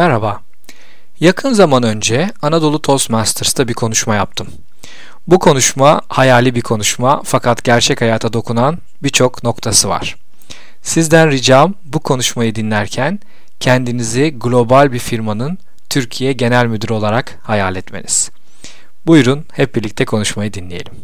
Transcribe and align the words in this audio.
Merhaba. 0.00 0.40
Yakın 1.20 1.52
zaman 1.52 1.82
önce 1.82 2.30
Anadolu 2.42 2.82
Toastmasters'ta 2.82 3.68
bir 3.68 3.74
konuşma 3.74 4.14
yaptım. 4.14 4.48
Bu 5.26 5.38
konuşma 5.38 6.00
hayali 6.08 6.54
bir 6.54 6.60
konuşma 6.60 7.22
fakat 7.24 7.64
gerçek 7.64 8.00
hayata 8.00 8.32
dokunan 8.32 8.78
birçok 9.02 9.44
noktası 9.44 9.88
var. 9.88 10.16
Sizden 10.82 11.30
ricam 11.30 11.74
bu 11.84 12.00
konuşmayı 12.00 12.54
dinlerken 12.54 13.18
kendinizi 13.60 14.38
global 14.38 14.92
bir 14.92 14.98
firmanın 14.98 15.58
Türkiye 15.90 16.32
Genel 16.32 16.66
Müdürü 16.66 16.92
olarak 16.92 17.38
hayal 17.42 17.76
etmeniz. 17.76 18.30
Buyurun 19.06 19.44
hep 19.52 19.74
birlikte 19.74 20.04
konuşmayı 20.04 20.52
dinleyelim. 20.52 20.94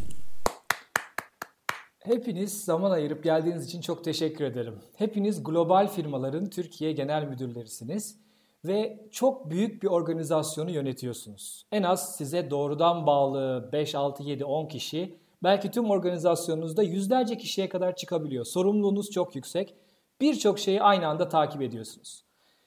Hepiniz 1.98 2.64
zaman 2.64 2.90
ayırıp 2.90 3.24
geldiğiniz 3.24 3.64
için 3.66 3.80
çok 3.80 4.04
teşekkür 4.04 4.44
ederim. 4.44 4.74
Hepiniz 4.98 5.44
global 5.44 5.88
firmaların 5.88 6.50
Türkiye 6.50 6.92
Genel 6.92 7.24
Müdürlerisiniz 7.24 8.25
ve 8.66 9.06
çok 9.10 9.50
büyük 9.50 9.82
bir 9.82 9.88
organizasyonu 9.88 10.70
yönetiyorsunuz. 10.70 11.66
En 11.72 11.82
az 11.82 12.16
size 12.16 12.50
doğrudan 12.50 13.06
bağlı 13.06 13.68
5, 13.72 13.94
6, 13.94 14.22
7, 14.22 14.44
10 14.44 14.66
kişi 14.66 15.18
belki 15.42 15.70
tüm 15.70 15.90
organizasyonunuzda 15.90 16.82
yüzlerce 16.82 17.36
kişiye 17.38 17.68
kadar 17.68 17.96
çıkabiliyor. 17.96 18.44
Sorumluluğunuz 18.44 19.10
çok 19.10 19.36
yüksek. 19.36 19.74
Birçok 20.20 20.58
şeyi 20.58 20.82
aynı 20.82 21.06
anda 21.06 21.28
takip 21.28 21.62
ediyorsunuz. 21.62 22.24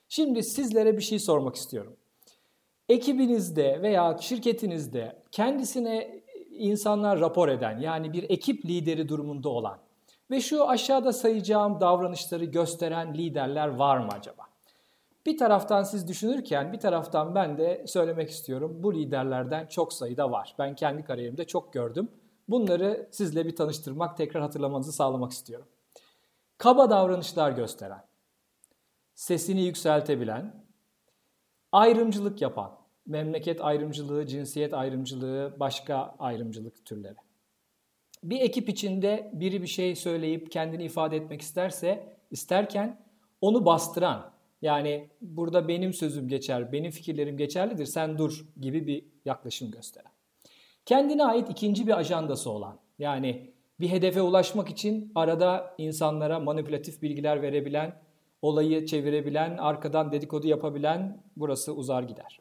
Şimdi 0.09 0.43
sizlere 0.43 0.98
bir 0.98 1.02
şey 1.02 1.20
sormak 1.20 1.55
istiyorum. 1.55 1.95
Ekibinizde 2.90 3.81
veya 3.81 4.18
şirketinizde 4.21 5.23
kendisine 5.31 6.21
insanlar 6.52 7.20
rapor 7.20 7.48
eden 7.49 7.79
yani 7.79 8.13
bir 8.13 8.29
ekip 8.29 8.66
lideri 8.66 9.09
durumunda 9.09 9.49
olan 9.49 9.77
ve 10.31 10.41
şu 10.41 10.70
aşağıda 10.70 11.13
sayacağım 11.13 11.79
davranışları 11.81 12.45
gösteren 12.45 13.13
liderler 13.13 13.68
var 13.68 13.98
mı 13.98 14.09
acaba? 14.12 14.48
Bir 15.26 15.38
taraftan 15.38 15.84
siz 15.84 16.08
düşünürken 16.08 16.73
bir 16.73 16.80
taraftan 16.80 17.36
ben 17.36 17.58
de 17.58 17.84
söylemek 17.88 18.30
istiyorum. 18.30 18.77
Bu 18.84 18.96
liderlerden 18.96 19.68
çok 19.68 19.94
sayıda 19.94 20.32
var. 20.32 20.55
Ben 20.60 20.76
kendi 20.76 21.04
kariyerimde 21.04 21.48
çok 21.48 21.74
gördüm. 21.74 22.12
Bunları 22.48 23.10
sizle 23.12 23.46
bir 23.46 23.55
tanıştırmak, 23.55 24.18
tekrar 24.18 24.41
hatırlamanızı 24.41 24.91
sağlamak 24.91 25.32
istiyorum. 25.32 25.68
Kaba 26.58 26.90
davranışlar 26.90 27.52
gösteren, 27.52 28.04
sesini 29.16 29.62
yükseltebilen, 29.62 30.66
ayrımcılık 31.71 32.41
yapan, 32.41 32.71
memleket 33.05 33.62
ayrımcılığı, 33.62 34.26
cinsiyet 34.27 34.74
ayrımcılığı, 34.74 35.55
başka 35.60 36.15
ayrımcılık 36.20 36.86
türleri. 36.86 37.15
Bir 38.24 38.41
ekip 38.41 38.70
içinde 38.70 39.32
biri 39.34 39.62
bir 39.62 39.68
şey 39.68 39.96
söyleyip 39.96 40.52
kendini 40.52 40.84
ifade 40.84 41.18
etmek 41.18 41.41
isterse, 41.41 42.18
isterken 42.32 43.05
onu 43.41 43.65
bastıran, 43.65 44.32
yani 44.62 45.10
burada 45.21 45.68
benim 45.68 45.93
sözüm 45.93 46.27
geçer, 46.27 46.71
benim 46.71 46.91
fikirlerim 46.91 47.38
geçerlidir, 47.38 47.85
sen 47.85 48.18
dur 48.18 48.46
gibi 48.62 48.88
bir 48.88 49.05
yaklaşım 49.26 49.71
gösteren. 49.71 50.12
Kendine 50.85 51.24
ait 51.24 51.49
ikinci 51.49 51.88
bir 51.88 51.98
ajandası 51.98 52.49
olan, 52.52 52.80
yani 52.99 53.54
bir 53.80 53.90
hedefe 53.90 54.21
ulaşmak 54.21 54.70
için 54.70 55.12
arada 55.15 55.76
insanlara 55.77 56.40
manipülatif 56.40 57.02
bilgiler 57.02 57.41
verebilen, 57.41 58.02
olayı 58.41 58.85
çevirebilen, 58.85 59.57
arkadan 59.57 60.12
dedikodu 60.12 60.48
yapabilen 60.48 61.24
burası 61.37 61.74
uzar 61.76 62.04
gider. 62.04 62.40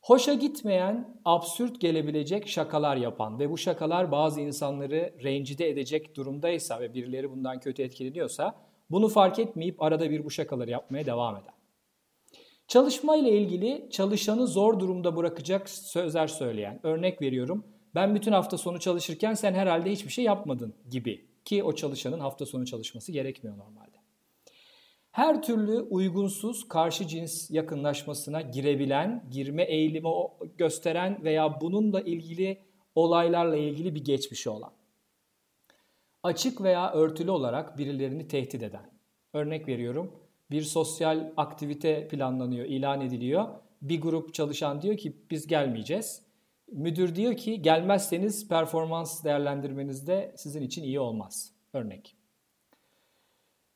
Hoşa 0.00 0.34
gitmeyen, 0.34 1.20
absürt 1.24 1.80
gelebilecek 1.80 2.48
şakalar 2.48 2.96
yapan 2.96 3.38
ve 3.38 3.50
bu 3.50 3.58
şakalar 3.58 4.12
bazı 4.12 4.40
insanları 4.40 5.14
rencide 5.24 5.68
edecek 5.68 6.16
durumdaysa 6.16 6.80
ve 6.80 6.94
birileri 6.94 7.30
bundan 7.30 7.60
kötü 7.60 7.82
etkileniyorsa 7.82 8.54
bunu 8.90 9.08
fark 9.08 9.38
etmeyip 9.38 9.82
arada 9.82 10.10
bir 10.10 10.24
bu 10.24 10.30
şakaları 10.30 10.70
yapmaya 10.70 11.06
devam 11.06 11.36
eden. 11.36 11.54
Çalışma 12.68 13.16
ile 13.16 13.30
ilgili 13.30 13.88
çalışanı 13.90 14.46
zor 14.46 14.80
durumda 14.80 15.16
bırakacak 15.16 15.68
sözler 15.68 16.26
söyleyen. 16.26 16.80
Örnek 16.82 17.22
veriyorum. 17.22 17.64
Ben 17.94 18.14
bütün 18.14 18.32
hafta 18.32 18.58
sonu 18.58 18.80
çalışırken 18.80 19.34
sen 19.34 19.54
herhalde 19.54 19.90
hiçbir 19.90 20.10
şey 20.10 20.24
yapmadın 20.24 20.74
gibi. 20.90 21.26
Ki 21.44 21.62
o 21.62 21.74
çalışanın 21.74 22.20
hafta 22.20 22.46
sonu 22.46 22.66
çalışması 22.66 23.12
gerekmiyor 23.12 23.58
normalde. 23.58 23.96
Her 25.10 25.42
türlü 25.42 25.80
uygunsuz 25.80 26.68
karşı 26.68 27.06
cins 27.06 27.50
yakınlaşmasına 27.50 28.40
girebilen, 28.40 29.28
girme 29.30 29.62
eğilimi 29.62 30.08
gösteren 30.58 31.24
veya 31.24 31.60
bununla 31.60 32.00
ilgili 32.00 32.58
olaylarla 32.94 33.56
ilgili 33.56 33.94
bir 33.94 34.04
geçmişi 34.04 34.50
olan 34.50 34.75
açık 36.26 36.60
veya 36.60 36.92
örtülü 36.92 37.30
olarak 37.30 37.78
birilerini 37.78 38.28
tehdit 38.28 38.62
eden. 38.62 38.90
Örnek 39.32 39.68
veriyorum, 39.68 40.12
bir 40.50 40.62
sosyal 40.62 41.32
aktivite 41.36 42.08
planlanıyor, 42.08 42.66
ilan 42.66 43.00
ediliyor. 43.00 43.48
Bir 43.82 44.00
grup 44.00 44.34
çalışan 44.34 44.82
diyor 44.82 44.96
ki 44.96 45.16
biz 45.30 45.46
gelmeyeceğiz. 45.46 46.22
Müdür 46.72 47.16
diyor 47.16 47.36
ki 47.36 47.62
gelmezseniz 47.62 48.48
performans 48.48 49.24
değerlendirmenizde 49.24 50.34
sizin 50.36 50.62
için 50.62 50.82
iyi 50.82 51.00
olmaz. 51.00 51.52
Örnek. 51.72 52.16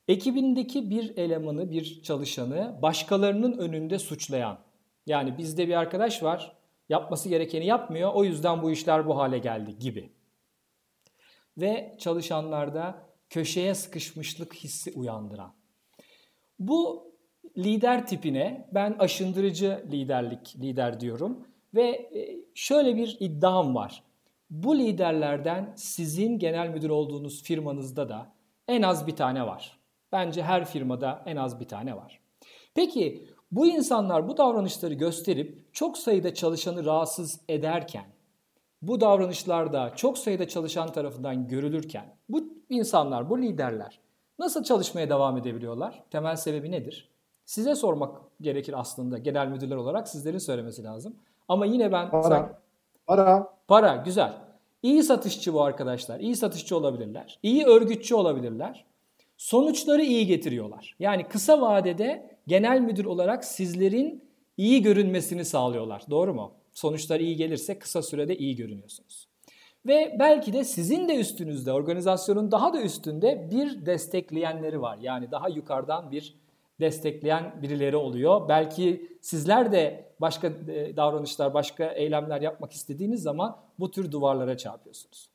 Ekibindeki 0.08 0.90
bir 0.90 1.16
elemanı, 1.16 1.70
bir 1.70 2.02
çalışanı 2.02 2.78
başkalarının 2.82 3.58
önünde 3.58 3.98
suçlayan. 3.98 4.58
Yani 5.06 5.38
bizde 5.38 5.68
bir 5.68 5.74
arkadaş 5.74 6.22
var, 6.22 6.56
yapması 6.88 7.28
gerekeni 7.28 7.66
yapmıyor, 7.66 8.10
o 8.14 8.24
yüzden 8.24 8.62
bu 8.62 8.70
işler 8.70 9.06
bu 9.06 9.16
hale 9.16 9.38
geldi 9.38 9.78
gibi 9.78 10.10
ve 11.58 11.96
çalışanlarda 11.98 13.02
köşeye 13.30 13.74
sıkışmışlık 13.74 14.54
hissi 14.54 14.92
uyandıran. 14.92 15.54
Bu 16.58 17.12
lider 17.58 18.06
tipine 18.06 18.68
ben 18.74 18.96
aşındırıcı 18.98 19.84
liderlik 19.92 20.56
lider 20.60 21.00
diyorum 21.00 21.46
ve 21.74 21.88
e, 21.88 22.40
şöyle 22.54 22.96
bir 22.96 23.16
iddiam 23.20 23.74
var. 23.74 24.02
Bu 24.50 24.78
liderlerden 24.78 25.72
sizin 25.76 26.38
genel 26.38 26.68
müdür 26.68 26.90
olduğunuz 26.90 27.42
firmanızda 27.42 28.08
da 28.08 28.32
en 28.68 28.82
az 28.82 29.06
bir 29.06 29.16
tane 29.16 29.46
var. 29.46 29.78
Bence 30.12 30.42
her 30.42 30.64
firmada 30.64 31.22
en 31.26 31.36
az 31.36 31.60
bir 31.60 31.68
tane 31.68 31.96
var. 31.96 32.20
Peki 32.74 33.26
bu 33.52 33.66
insanlar 33.66 34.28
bu 34.28 34.36
davranışları 34.36 34.94
gösterip 34.94 35.74
çok 35.74 35.98
sayıda 35.98 36.34
çalışanı 36.34 36.84
rahatsız 36.84 37.40
ederken 37.48 38.04
bu 38.82 39.00
davranışlarda 39.00 39.92
çok 39.96 40.18
sayıda 40.18 40.48
çalışan 40.48 40.92
tarafından 40.92 41.48
görülürken 41.48 42.16
bu 42.28 42.44
insanlar, 42.68 43.30
bu 43.30 43.42
liderler 43.42 44.00
nasıl 44.38 44.64
çalışmaya 44.64 45.10
devam 45.10 45.36
edebiliyorlar? 45.36 46.02
Temel 46.10 46.36
sebebi 46.36 46.70
nedir? 46.70 47.10
Size 47.44 47.74
sormak 47.74 48.16
gerekir 48.40 48.80
aslında 48.80 49.18
genel 49.18 49.48
müdürler 49.48 49.76
olarak 49.76 50.08
sizlerin 50.08 50.38
söylemesi 50.38 50.84
lazım. 50.84 51.16
Ama 51.48 51.66
yine 51.66 51.92
ben... 51.92 52.10
Para. 52.10 52.22
Sen... 52.22 52.52
Para. 53.06 53.54
Para, 53.68 53.96
güzel. 53.96 54.32
İyi 54.82 55.02
satışçı 55.02 55.54
bu 55.54 55.62
arkadaşlar. 55.62 56.20
İyi 56.20 56.36
satışçı 56.36 56.76
olabilirler. 56.76 57.38
İyi 57.42 57.66
örgütçü 57.66 58.14
olabilirler. 58.14 58.84
Sonuçları 59.36 60.02
iyi 60.02 60.26
getiriyorlar. 60.26 60.96
Yani 60.98 61.28
kısa 61.28 61.60
vadede 61.60 62.36
genel 62.46 62.80
müdür 62.80 63.04
olarak 63.04 63.44
sizlerin 63.44 64.24
iyi 64.56 64.82
görünmesini 64.82 65.44
sağlıyorlar. 65.44 66.02
Doğru 66.10 66.34
mu? 66.34 66.52
Sonuçlar 66.74 67.20
iyi 67.20 67.36
gelirse 67.36 67.78
kısa 67.78 68.02
sürede 68.02 68.36
iyi 68.36 68.56
görünüyorsunuz. 68.56 69.28
Ve 69.86 70.16
belki 70.18 70.52
de 70.52 70.64
sizin 70.64 71.08
de 71.08 71.16
üstünüzde, 71.16 71.72
organizasyonun 71.72 72.50
daha 72.50 72.72
da 72.72 72.82
üstünde 72.82 73.48
bir 73.50 73.86
destekleyenleri 73.86 74.80
var. 74.80 74.98
Yani 75.00 75.30
daha 75.30 75.48
yukarıdan 75.48 76.10
bir 76.10 76.34
destekleyen 76.80 77.62
birileri 77.62 77.96
oluyor. 77.96 78.48
Belki 78.48 79.08
sizler 79.20 79.72
de 79.72 80.12
başka 80.20 80.46
e, 80.46 80.96
davranışlar, 80.96 81.54
başka 81.54 81.84
eylemler 81.84 82.40
yapmak 82.40 82.72
istediğiniz 82.72 83.22
zaman 83.22 83.56
bu 83.78 83.90
tür 83.90 84.12
duvarlara 84.12 84.56
çarpıyorsunuz. 84.56 85.30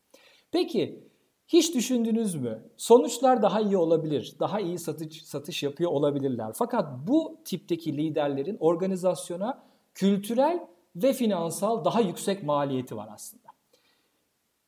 Peki 0.51 1.03
hiç 1.47 1.75
düşündünüz 1.75 2.35
mü? 2.35 2.63
Sonuçlar 2.77 3.41
daha 3.41 3.61
iyi 3.61 3.77
olabilir, 3.77 4.35
daha 4.39 4.59
iyi 4.59 4.79
satış, 4.79 5.25
satış 5.25 5.63
yapıyor 5.63 5.91
olabilirler. 5.91 6.51
Fakat 6.55 7.07
bu 7.07 7.37
tipteki 7.45 7.97
liderlerin 7.97 8.57
organizasyona 8.59 9.63
kültürel 9.93 10.67
ve 10.95 11.13
finansal 11.13 11.85
daha 11.85 12.01
yüksek 12.01 12.43
maliyeti 12.43 12.97
var 12.97 13.09
aslında. 13.13 13.47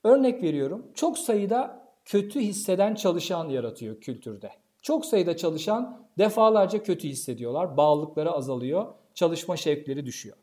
Örnek 0.03 0.43
veriyorum. 0.43 0.91
Çok 0.95 1.17
sayıda 1.17 1.87
kötü 2.05 2.39
hisseden 2.39 2.95
çalışan 2.95 3.49
yaratıyor 3.49 4.01
kültürde. 4.01 4.51
Çok 4.81 5.05
sayıda 5.05 5.37
çalışan 5.37 6.07
defalarca 6.17 6.83
kötü 6.83 7.07
hissediyorlar. 7.07 7.77
Bağlılıkları 7.77 8.31
azalıyor. 8.31 8.93
Çalışma 9.13 9.57
şevkleri 9.57 10.05
düşüyor. 10.05 10.37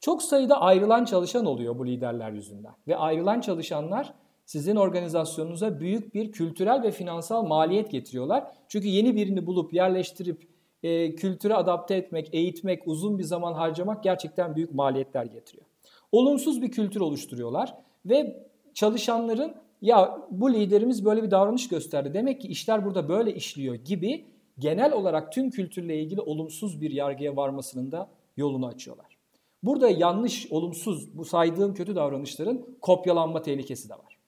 Çok 0.00 0.22
sayıda 0.22 0.60
ayrılan 0.60 1.04
çalışan 1.04 1.46
oluyor 1.46 1.78
bu 1.78 1.86
liderler 1.86 2.30
yüzünden. 2.30 2.74
Ve 2.88 2.96
ayrılan 2.96 3.40
çalışanlar 3.40 4.14
sizin 4.44 4.76
organizasyonunuza 4.76 5.80
büyük 5.80 6.14
bir 6.14 6.32
kültürel 6.32 6.82
ve 6.82 6.90
finansal 6.90 7.46
maliyet 7.46 7.90
getiriyorlar. 7.90 8.44
Çünkü 8.68 8.88
yeni 8.88 9.16
birini 9.16 9.46
bulup 9.46 9.72
yerleştirip 9.74 10.48
e, 10.82 11.14
kültüre 11.14 11.54
adapte 11.54 11.94
etmek, 11.94 12.34
eğitmek, 12.34 12.82
uzun 12.86 13.18
bir 13.18 13.24
zaman 13.24 13.52
harcamak 13.52 14.04
gerçekten 14.04 14.56
büyük 14.56 14.74
maliyetler 14.74 15.24
getiriyor. 15.24 15.66
Olumsuz 16.12 16.62
bir 16.62 16.70
kültür 16.70 17.00
oluşturuyorlar 17.00 17.74
ve 18.06 18.46
çalışanların 18.74 19.54
ya 19.82 20.18
bu 20.30 20.52
liderimiz 20.52 21.04
böyle 21.04 21.22
bir 21.22 21.30
davranış 21.30 21.68
gösterdi 21.68 22.14
demek 22.14 22.40
ki 22.40 22.48
işler 22.48 22.84
burada 22.84 23.08
böyle 23.08 23.34
işliyor 23.34 23.74
gibi 23.74 24.24
genel 24.58 24.92
olarak 24.92 25.32
tüm 25.32 25.50
kültürle 25.50 26.00
ilgili 26.00 26.20
olumsuz 26.20 26.80
bir 26.80 26.90
yargıya 26.90 27.36
varmasının 27.36 27.92
da 27.92 28.08
yolunu 28.36 28.66
açıyorlar. 28.66 29.18
Burada 29.62 29.90
yanlış, 29.90 30.52
olumsuz 30.52 31.18
bu 31.18 31.24
saydığım 31.24 31.74
kötü 31.74 31.96
davranışların 31.96 32.66
kopyalanma 32.80 33.42
tehlikesi 33.42 33.88
de 33.88 33.94
var. 33.94 34.18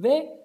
Ve 0.00 0.40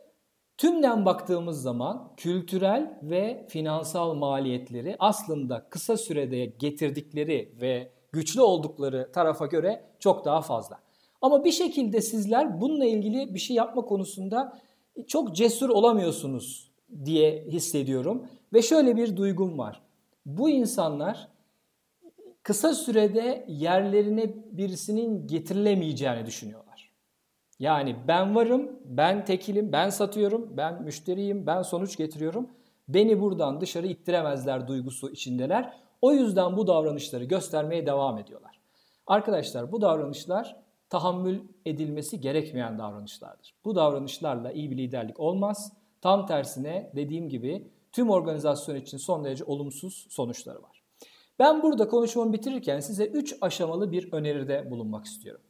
tümden 0.58 1.06
baktığımız 1.06 1.62
zaman 1.62 2.12
kültürel 2.18 3.00
ve 3.02 3.46
finansal 3.50 4.14
maliyetleri 4.14 4.96
aslında 5.00 5.70
kısa 5.70 5.98
sürede 5.98 6.46
getirdikleri 6.46 7.56
ve 7.62 7.92
güçlü 8.12 8.42
oldukları 8.42 9.12
tarafa 9.12 9.46
göre 9.46 9.84
çok 10.00 10.26
daha 10.26 10.42
fazla. 10.42 10.80
Ama 11.22 11.44
bir 11.44 11.52
şekilde 11.52 12.02
sizler 12.02 12.62
bununla 12.62 12.86
ilgili 12.86 13.34
bir 13.34 13.40
şey 13.40 13.56
yapma 13.56 13.82
konusunda 13.82 14.60
çok 15.08 15.36
cesur 15.36 15.70
olamıyorsunuz 15.70 16.72
diye 17.06 17.46
hissediyorum. 17.48 18.28
Ve 18.54 18.62
şöyle 18.62 18.98
bir 18.98 19.18
duygum 19.18 19.58
var. 19.58 19.82
Bu 20.26 20.50
insanlar 20.50 21.28
kısa 22.44 22.74
sürede 22.74 23.46
yerlerine 23.48 24.34
birisinin 24.52 25.28
getirilemeyeceğini 25.28 26.26
düşünüyorlar. 26.26 26.65
Yani 27.60 27.96
ben 28.08 28.36
varım, 28.36 28.80
ben 28.86 29.26
tekilim, 29.26 29.72
ben 29.72 29.90
satıyorum, 29.90 30.58
ben 30.58 30.84
müşteriyim, 30.84 31.48
ben 31.48 31.62
sonuç 31.62 31.98
getiriyorum. 31.98 32.50
Beni 32.88 33.22
buradan 33.22 33.62
dışarı 33.62 33.88
ittiremezler 33.88 34.68
duygusu 34.68 35.12
içindeler. 35.12 35.74
O 36.02 36.14
yüzden 36.14 36.58
bu 36.58 36.68
davranışları 36.68 37.24
göstermeye 37.24 37.86
devam 37.86 38.18
ediyorlar. 38.18 38.60
Arkadaşlar 39.08 39.72
bu 39.72 39.82
davranışlar 39.82 40.56
tahammül 40.90 41.40
edilmesi 41.66 42.22
gerekmeyen 42.22 42.80
davranışlardır. 42.80 43.54
Bu 43.66 43.76
davranışlarla 43.76 44.52
iyi 44.52 44.72
bir 44.72 44.78
liderlik 44.78 45.20
olmaz. 45.20 45.74
Tam 46.02 46.26
tersine 46.26 46.92
dediğim 46.96 47.30
gibi 47.30 47.68
tüm 47.92 48.10
organizasyon 48.10 48.76
için 48.76 48.98
son 48.98 49.24
derece 49.24 49.44
olumsuz 49.44 50.08
sonuçları 50.10 50.64
var. 50.64 50.84
Ben 51.40 51.64
burada 51.64 51.88
konuşmamı 51.88 52.34
bitirirken 52.34 52.80
size 52.80 53.06
3 53.06 53.36
aşamalı 53.42 53.92
bir 53.92 54.14
öneride 54.14 54.72
bulunmak 54.72 55.06
istiyorum. 55.06 55.42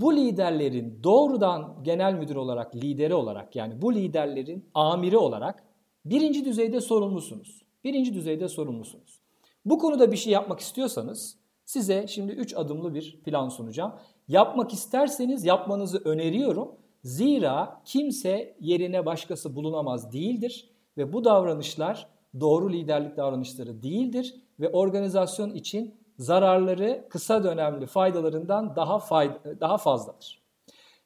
Bu 0.00 0.16
liderlerin 0.16 1.00
doğrudan 1.04 1.76
genel 1.82 2.14
müdür 2.14 2.36
olarak, 2.36 2.76
lideri 2.76 3.14
olarak 3.14 3.56
yani 3.56 3.82
bu 3.82 3.94
liderlerin 3.94 4.70
amiri 4.74 5.18
olarak 5.18 5.64
birinci 6.04 6.44
düzeyde 6.44 6.80
sorumlusunuz. 6.80 7.62
Birinci 7.84 8.14
düzeyde 8.14 8.48
sorumlusunuz. 8.48 9.20
Bu 9.64 9.78
konuda 9.78 10.12
bir 10.12 10.16
şey 10.16 10.32
yapmak 10.32 10.60
istiyorsanız 10.60 11.36
size 11.64 12.06
şimdi 12.08 12.32
3 12.32 12.56
adımlı 12.56 12.94
bir 12.94 13.20
plan 13.24 13.48
sunacağım. 13.48 13.92
Yapmak 14.28 14.72
isterseniz 14.72 15.44
yapmanızı 15.44 15.98
öneriyorum. 16.04 16.68
Zira 17.04 17.82
kimse 17.84 18.56
yerine 18.60 19.06
başkası 19.06 19.56
bulunamaz 19.56 20.12
değildir 20.12 20.70
ve 20.96 21.12
bu 21.12 21.24
davranışlar 21.24 22.08
doğru 22.40 22.72
liderlik 22.72 23.16
davranışları 23.16 23.82
değildir 23.82 24.34
ve 24.60 24.68
organizasyon 24.68 25.50
için 25.50 25.94
zararları 26.18 27.06
kısa 27.10 27.44
dönemli 27.44 27.86
faydalarından 27.86 28.76
daha 28.76 28.98
fayda, 28.98 29.60
daha 29.60 29.78
fazladır. 29.78 30.42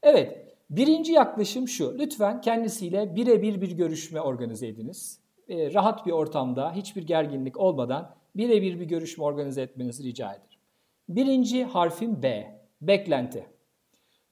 Evet, 0.02 0.56
birinci 0.70 1.12
yaklaşım 1.12 1.68
şu. 1.68 1.98
Lütfen 1.98 2.40
kendisiyle 2.40 3.16
birebir 3.16 3.60
bir 3.60 3.70
görüşme 3.70 4.20
organize 4.20 4.66
ediniz. 4.66 5.20
E, 5.48 5.74
rahat 5.74 6.06
bir 6.06 6.12
ortamda, 6.12 6.72
hiçbir 6.72 7.02
gerginlik 7.02 7.56
olmadan 7.56 8.14
birebir 8.36 8.80
bir 8.80 8.84
görüşme 8.84 9.24
organize 9.24 9.62
etmenizi 9.62 10.04
rica 10.04 10.30
ederim. 10.30 10.60
Birinci 11.08 11.64
harfim 11.64 12.22
B, 12.22 12.56
beklenti. 12.80 13.46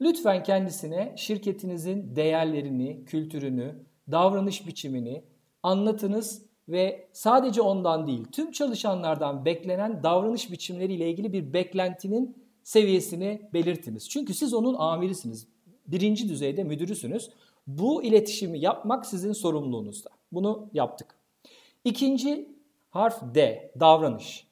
Lütfen 0.00 0.42
kendisine 0.42 1.12
şirketinizin 1.16 2.16
değerlerini, 2.16 3.04
kültürünü, 3.04 3.84
davranış 4.10 4.66
biçimini 4.66 5.24
anlatınız 5.62 6.46
ve 6.68 7.08
sadece 7.12 7.62
ondan 7.62 8.06
değil 8.06 8.24
tüm 8.32 8.52
çalışanlardan 8.52 9.44
beklenen 9.44 10.02
davranış 10.02 10.50
biçimleriyle 10.50 11.10
ilgili 11.10 11.32
bir 11.32 11.52
beklentinin 11.52 12.36
seviyesini 12.62 13.48
belirtiniz. 13.52 14.08
Çünkü 14.08 14.34
siz 14.34 14.54
onun 14.54 14.74
amirisiniz. 14.74 15.46
Birinci 15.86 16.28
düzeyde 16.28 16.64
müdürüsünüz. 16.64 17.30
Bu 17.66 18.02
iletişimi 18.02 18.58
yapmak 18.58 19.06
sizin 19.06 19.32
sorumluluğunuzda. 19.32 20.10
Bunu 20.32 20.68
yaptık. 20.72 21.18
İkinci 21.84 22.48
harf 22.90 23.34
D, 23.34 23.70
davranış. 23.80 24.46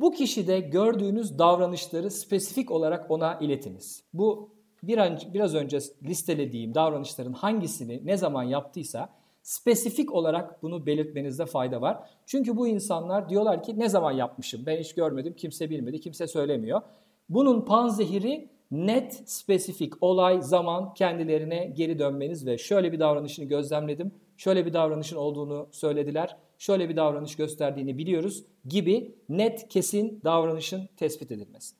Bu 0.00 0.12
kişide 0.12 0.60
gördüğünüz 0.60 1.38
davranışları 1.38 2.10
spesifik 2.10 2.70
olarak 2.70 3.10
ona 3.10 3.38
iletiniz. 3.38 4.02
Bu 4.14 4.50
bir 4.82 4.98
an, 4.98 5.18
biraz 5.34 5.54
önce 5.54 5.78
listelediğim 6.02 6.74
davranışların 6.74 7.32
hangisini 7.32 8.06
ne 8.06 8.16
zaman 8.16 8.42
yaptıysa 8.42 9.08
spesifik 9.42 10.14
olarak 10.14 10.62
bunu 10.62 10.86
belirtmenizde 10.86 11.46
fayda 11.46 11.80
var. 11.80 11.98
Çünkü 12.26 12.56
bu 12.56 12.68
insanlar 12.68 13.28
diyorlar 13.28 13.62
ki 13.62 13.78
ne 13.78 13.88
zaman 13.88 14.12
yapmışım 14.12 14.66
ben 14.66 14.76
hiç 14.76 14.94
görmedim 14.94 15.34
kimse 15.36 15.70
bilmedi 15.70 16.00
kimse 16.00 16.26
söylemiyor. 16.26 16.80
Bunun 17.28 17.64
panzehiri 17.64 18.48
net, 18.70 19.22
spesifik 19.26 20.02
olay, 20.02 20.42
zaman 20.42 20.94
kendilerine 20.94 21.72
geri 21.76 21.98
dönmeniz 21.98 22.46
ve 22.46 22.58
şöyle 22.58 22.92
bir 22.92 23.00
davranışını 23.00 23.44
gözlemledim, 23.44 24.12
şöyle 24.36 24.66
bir 24.66 24.72
davranışın 24.72 25.16
olduğunu 25.16 25.68
söylediler, 25.72 26.36
şöyle 26.58 26.88
bir 26.88 26.96
davranış 26.96 27.36
gösterdiğini 27.36 27.98
biliyoruz 27.98 28.44
gibi 28.68 29.14
net, 29.28 29.68
kesin 29.68 30.20
davranışın 30.24 30.88
tespit 30.96 31.32
edilmesi. 31.32 31.74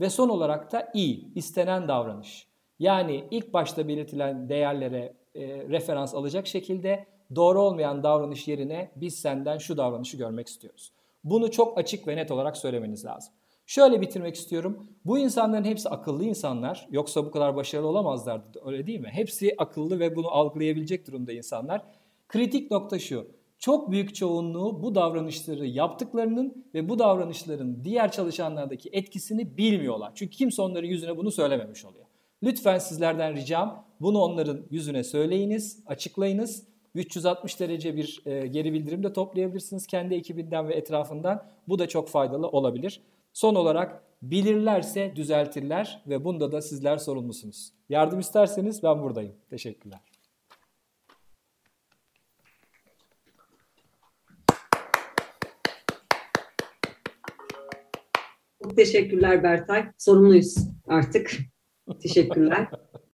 Ve 0.00 0.10
son 0.10 0.28
olarak 0.28 0.72
da 0.72 0.88
iyi, 0.94 1.34
istenen 1.34 1.88
davranış. 1.88 2.46
Yani 2.78 3.24
ilk 3.30 3.52
başta 3.52 3.88
belirtilen 3.88 4.48
değerlere 4.48 5.14
e, 5.36 5.68
referans 5.68 6.14
alacak 6.14 6.46
şekilde 6.46 7.06
doğru 7.34 7.60
olmayan 7.62 8.02
davranış 8.02 8.48
yerine 8.48 8.90
biz 8.96 9.14
senden 9.14 9.58
şu 9.58 9.76
davranışı 9.76 10.16
görmek 10.16 10.48
istiyoruz. 10.48 10.92
Bunu 11.24 11.50
çok 11.50 11.78
açık 11.78 12.08
ve 12.08 12.16
net 12.16 12.30
olarak 12.30 12.56
söylemeniz 12.56 13.04
lazım. 13.04 13.32
Şöyle 13.66 14.00
bitirmek 14.00 14.34
istiyorum. 14.34 14.86
Bu 15.04 15.18
insanların 15.18 15.64
hepsi 15.64 15.88
akıllı 15.88 16.24
insanlar. 16.24 16.88
Yoksa 16.90 17.26
bu 17.26 17.30
kadar 17.30 17.56
başarılı 17.56 17.88
olamazlardı 17.88 18.60
öyle 18.64 18.86
değil 18.86 19.00
mi? 19.00 19.08
Hepsi 19.10 19.54
akıllı 19.58 20.00
ve 20.00 20.16
bunu 20.16 20.28
algılayabilecek 20.28 21.06
durumda 21.06 21.32
insanlar. 21.32 21.82
Kritik 22.28 22.70
nokta 22.70 22.98
şu. 22.98 23.26
Çok 23.58 23.90
büyük 23.90 24.14
çoğunluğu 24.14 24.82
bu 24.82 24.94
davranışları 24.94 25.66
yaptıklarının 25.66 26.64
ve 26.74 26.88
bu 26.88 26.98
davranışların 26.98 27.84
diğer 27.84 28.12
çalışanlardaki 28.12 28.88
etkisini 28.92 29.56
bilmiyorlar. 29.56 30.12
Çünkü 30.14 30.36
kimse 30.36 30.62
onların 30.62 30.88
yüzüne 30.88 31.16
bunu 31.16 31.30
söylememiş 31.30 31.84
oluyor. 31.84 32.05
Lütfen 32.42 32.78
sizlerden 32.78 33.36
ricam 33.36 33.86
bunu 34.00 34.18
onların 34.18 34.66
yüzüne 34.70 35.04
söyleyiniz, 35.04 35.82
açıklayınız. 35.86 36.68
360 36.94 37.60
derece 37.60 37.96
bir 37.96 38.22
e, 38.26 38.46
geri 38.46 38.72
bildirim 38.72 39.02
de 39.02 39.12
toplayabilirsiniz 39.12 39.86
kendi 39.86 40.14
ekibinden 40.14 40.68
ve 40.68 40.74
etrafından. 40.74 41.46
Bu 41.68 41.78
da 41.78 41.88
çok 41.88 42.08
faydalı 42.08 42.48
olabilir. 42.48 43.02
Son 43.32 43.54
olarak 43.54 44.02
bilirlerse 44.22 45.16
düzeltirler 45.16 46.02
ve 46.06 46.24
bunda 46.24 46.52
da 46.52 46.62
sizler 46.62 46.98
sorumlusunuz. 46.98 47.72
Yardım 47.88 48.20
isterseniz 48.20 48.82
ben 48.82 49.02
buradayım. 49.02 49.34
Teşekkürler. 49.50 50.00
Teşekkürler 58.76 59.42
Bertay. 59.42 59.86
Sorumluyuz 59.98 60.56
artık. 60.88 61.55
Teşekkürler. 61.94 62.68